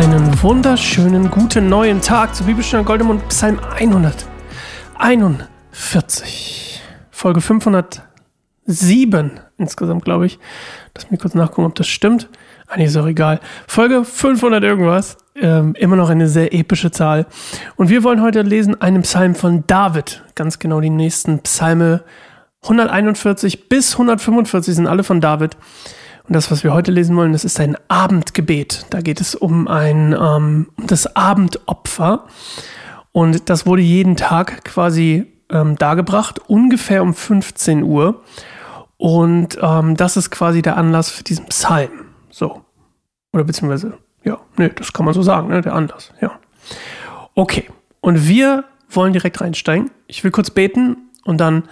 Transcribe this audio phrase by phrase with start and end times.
[0.00, 3.60] Einen wunderschönen guten neuen Tag zu Bibelstunde Goldemund Psalm
[4.98, 6.80] 141.
[7.10, 10.38] Folge 507 insgesamt, glaube ich.
[10.94, 12.30] Lass mich kurz nachgucken, ob das stimmt.
[12.66, 13.40] Eigentlich ist auch egal.
[13.66, 15.18] Folge 500 irgendwas.
[15.36, 17.26] Ähm, immer noch eine sehr epische Zahl.
[17.76, 20.24] Und wir wollen heute lesen einen Psalm von David.
[20.34, 22.04] Ganz genau die nächsten Psalme
[22.62, 25.58] 141 bis 145 sind alle von David.
[26.30, 28.86] Und das, was wir heute lesen wollen, das ist ein Abendgebet.
[28.90, 32.26] Da geht es um ein ähm, um das Abendopfer.
[33.10, 38.22] Und das wurde jeden Tag quasi ähm, dargebracht, ungefähr um 15 Uhr.
[38.96, 41.90] Und ähm, das ist quasi der Anlass für diesen Psalm.
[42.30, 42.64] So.
[43.32, 45.62] Oder beziehungsweise, ja, nee, das kann man so sagen, ne?
[45.62, 46.38] Der Anlass, ja.
[47.34, 47.68] Okay.
[48.00, 49.90] Und wir wollen direkt reinsteigen.
[50.06, 51.64] Ich will kurz beten und dann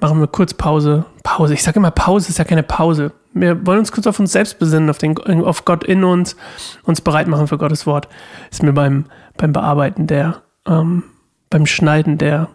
[0.00, 1.04] machen wir kurz Pause.
[1.22, 1.54] Pause.
[1.54, 3.12] Ich sage immer Pause ist ja keine Pause.
[3.32, 6.36] Wir wollen uns kurz auf uns selbst besinnen, auf, den, auf Gott in uns,
[6.84, 8.08] uns bereit machen für Gottes Wort.
[8.50, 11.04] Ist mir beim, beim Bearbeiten der, ähm,
[11.48, 12.48] beim Schneiden der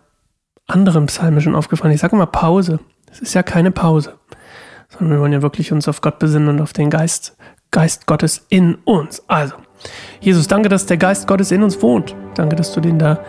[0.67, 1.93] anderen Psalme schon aufgefallen.
[1.93, 2.79] Ich sage immer Pause.
[3.11, 4.15] Es ist ja keine Pause,
[4.89, 7.37] sondern wir wollen ja wirklich uns auf Gott besinnen und auf den Geist,
[7.71, 9.23] Geist Gottes in uns.
[9.27, 9.55] Also,
[10.19, 12.15] Jesus, danke, dass der Geist Gottes in uns wohnt.
[12.35, 13.19] Danke, dass du den da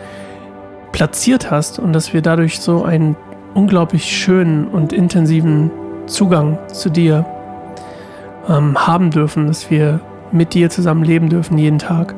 [0.91, 3.15] platziert hast und dass wir dadurch so einen
[3.57, 5.71] unglaublich schönen und intensiven
[6.05, 7.25] Zugang zu dir
[8.47, 9.99] ähm, haben dürfen, dass wir
[10.31, 12.13] mit dir zusammen leben dürfen jeden Tag,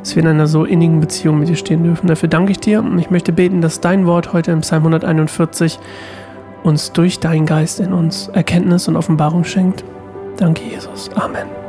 [0.00, 2.06] dass wir in einer so innigen Beziehung mit dir stehen dürfen.
[2.06, 5.80] Dafür danke ich dir und ich möchte beten, dass dein Wort heute im Psalm 141
[6.62, 9.84] uns durch deinen Geist in uns Erkenntnis und Offenbarung schenkt.
[10.36, 11.10] Danke, Jesus.
[11.16, 11.63] Amen.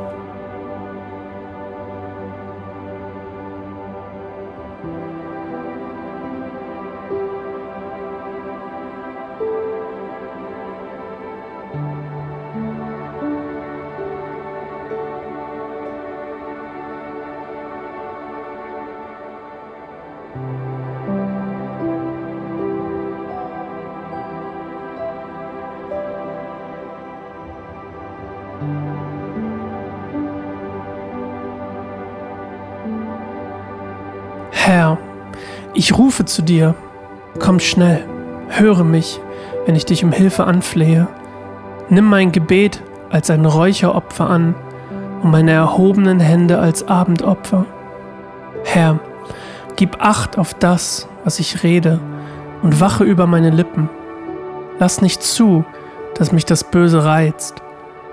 [35.76, 36.74] Ich rufe zu dir,
[37.38, 38.02] komm schnell,
[38.48, 39.20] höre mich,
[39.66, 41.06] wenn ich dich um Hilfe anflehe.
[41.90, 44.54] Nimm mein Gebet als ein Räucheropfer an
[45.22, 47.66] und meine erhobenen Hände als Abendopfer.
[48.64, 48.98] Herr,
[49.76, 52.00] gib Acht auf das, was ich rede,
[52.62, 53.90] und wache über meine Lippen.
[54.78, 55.64] Lass nicht zu,
[56.14, 57.62] dass mich das Böse reizt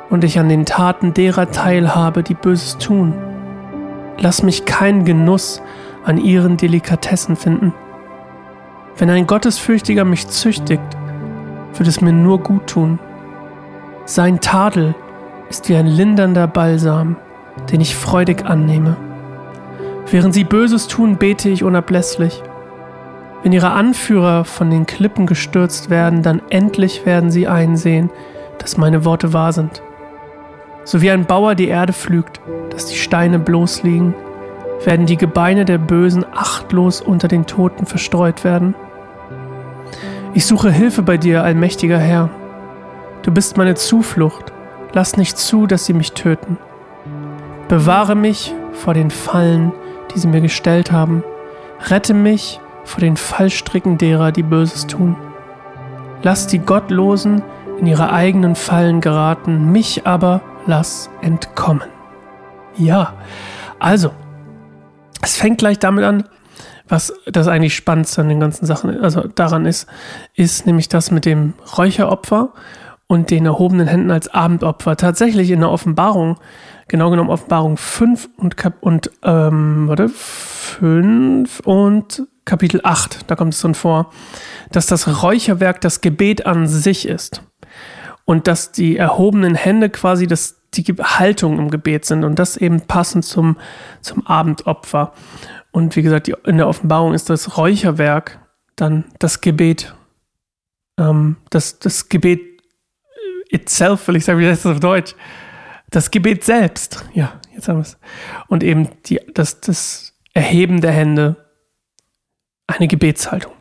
[0.09, 3.13] und ich an den Taten derer teilhabe, die Böses tun.
[4.19, 5.61] Lass mich keinen Genuss
[6.03, 7.73] an ihren Delikatessen finden.
[8.97, 10.83] Wenn ein Gottesfürchtiger mich züchtigt,
[11.75, 12.99] wird es mir nur gut tun.
[14.05, 14.95] Sein Tadel
[15.49, 17.15] ist wie ein lindernder Balsam,
[17.71, 18.97] den ich freudig annehme.
[20.11, 22.43] Während sie Böses tun, bete ich unablässlich.
[23.41, 28.09] Wenn ihre Anführer von den Klippen gestürzt werden, dann endlich werden sie einsehen,
[28.59, 29.81] dass meine Worte wahr sind.
[30.85, 34.13] So wie ein Bauer die Erde pflügt, dass die Steine bloß liegen,
[34.85, 38.75] werden die Gebeine der Bösen achtlos unter den Toten verstreut werden.
[40.33, 42.29] Ich suche Hilfe bei dir, allmächtiger Herr.
[43.21, 44.51] Du bist meine Zuflucht.
[44.91, 46.57] Lass nicht zu, dass sie mich töten.
[47.67, 49.71] Bewahre mich vor den Fallen,
[50.13, 51.23] die sie mir gestellt haben.
[51.89, 55.15] Rette mich vor den Fallstricken derer, die Böses tun.
[56.21, 57.41] Lass die Gottlosen
[57.79, 61.89] in ihre eigenen Fallen geraten, mich aber lass entkommen.
[62.75, 63.13] Ja,
[63.79, 64.11] also,
[65.23, 66.25] es fängt gleich damit an,
[66.87, 69.87] was das eigentlich Spannendste an den ganzen Sachen, also daran ist,
[70.35, 72.53] ist nämlich das mit dem Räucheropfer
[73.07, 74.97] und den erhobenen Händen als Abendopfer.
[74.97, 76.37] Tatsächlich in der Offenbarung,
[76.89, 83.53] genau genommen Offenbarung 5 und, Kap und ähm, warte, 5 und Kapitel 8, da kommt
[83.53, 84.11] es dann vor,
[84.71, 87.43] dass das Räucherwerk das Gebet an sich ist.
[88.25, 92.81] Und dass die erhobenen Hände quasi das die Haltung im Gebet sind und das eben
[92.81, 93.57] passend zum,
[94.01, 95.13] zum Abendopfer.
[95.71, 98.39] Und wie gesagt, die, in der Offenbarung ist das Räucherwerk
[98.75, 99.95] dann das Gebet.
[100.99, 102.41] Ähm, das, das Gebet
[103.49, 105.15] itself, will ich sagen, wie heißt das auf Deutsch?
[105.89, 107.05] Das Gebet selbst.
[107.13, 107.97] Ja, jetzt haben wir es.
[108.47, 111.35] Und eben die, das, das Erheben der Hände,
[112.65, 113.53] eine Gebetshaltung.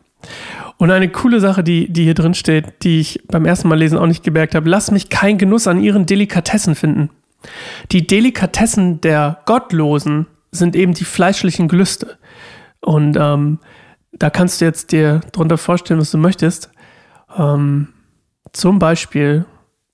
[0.77, 3.97] Und eine coole Sache, die, die hier drin steht, die ich beim ersten Mal lesen
[3.97, 7.09] auch nicht gemerkt habe, lass mich keinen Genuss an ihren Delikatessen finden.
[7.91, 12.17] Die Delikatessen der Gottlosen sind eben die fleischlichen Gelüste.
[12.81, 13.59] Und ähm,
[14.11, 16.71] da kannst du jetzt dir drunter vorstellen, was du möchtest.
[17.37, 17.89] Ähm,
[18.51, 19.45] zum Beispiel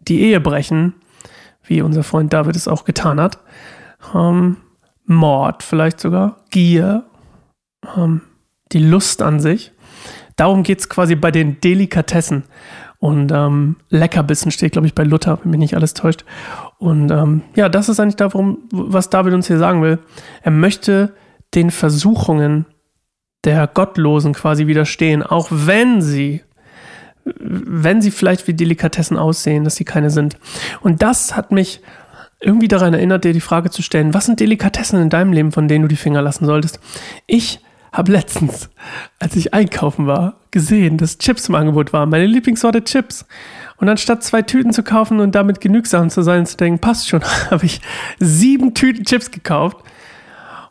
[0.01, 0.95] die Ehe brechen,
[1.63, 3.39] wie unser Freund David es auch getan hat.
[4.13, 4.57] Ähm,
[5.05, 7.05] Mord vielleicht sogar, Gier,
[7.95, 8.21] ähm,
[8.71, 9.71] die Lust an sich.
[10.39, 12.43] Darum geht es quasi bei den Delikatessen.
[12.99, 16.25] Und ähm, Leckerbissen steht, glaube ich, bei Luther, wenn mich nicht alles täuscht.
[16.77, 19.99] Und ähm, ja, das ist eigentlich darum, was David uns hier sagen will.
[20.41, 21.13] Er möchte
[21.55, 22.65] den Versuchungen
[23.43, 26.41] der Gottlosen quasi widerstehen, auch wenn sie,
[27.25, 30.37] wenn sie vielleicht wie Delikatessen aussehen, dass sie keine sind.
[30.81, 31.81] Und das hat mich
[32.41, 35.67] irgendwie daran erinnert, dir die Frage zu stellen, was sind Delikatessen in deinem Leben, von
[35.67, 36.79] denen du die Finger lassen solltest?
[37.27, 37.59] Ich
[37.91, 38.69] habe letztens,
[39.19, 42.09] als ich einkaufen war, gesehen, dass Chips im Angebot waren.
[42.09, 43.25] Meine Lieblingssorte Chips.
[43.77, 47.23] Und anstatt zwei Tüten zu kaufen und damit genügsam zu sein, zu denken, passt schon,
[47.51, 47.81] habe ich
[48.19, 49.77] sieben Tüten Chips gekauft.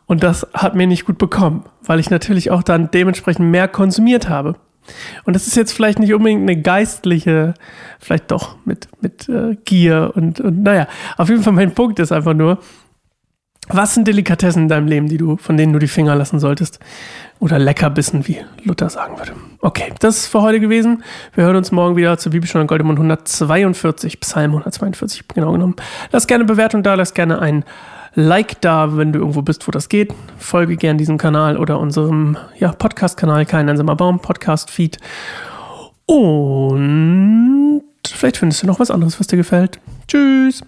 [0.05, 4.27] Und das hat mir nicht gut bekommen, weil ich natürlich auch dann dementsprechend mehr konsumiert
[4.27, 4.55] habe.
[5.23, 7.53] Und das ist jetzt vielleicht nicht unbedingt eine geistliche,
[7.99, 10.87] vielleicht doch mit, mit äh, Gier und, und naja,
[11.17, 12.57] auf jeden Fall mein Punkt ist einfach nur,
[13.69, 16.79] was sind Delikatessen in deinem Leben, die du, von denen du die Finger lassen solltest?
[17.39, 19.31] Oder Leckerbissen, wie Luther sagen würde.
[19.61, 21.03] Okay, das ist für heute gewesen.
[21.35, 25.75] Wir hören uns morgen wieder zur Bibelstunde Goldemund 142, Psalm 142, genau genommen.
[26.11, 27.63] Lass gerne Bewertung da, lass gerne ein
[28.15, 30.13] Like da, wenn du irgendwo bist, wo das geht.
[30.37, 34.97] Folge gerne diesem Kanal oder unserem ja, Podcast-Kanal, kein einsamer Baum, Podcast-Feed.
[36.07, 39.79] Und vielleicht findest du noch was anderes, was dir gefällt.
[40.07, 40.63] Tschüss!